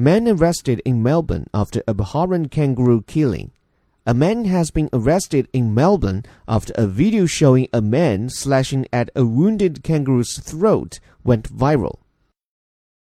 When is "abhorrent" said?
1.86-2.50